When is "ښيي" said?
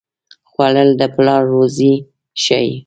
2.43-2.71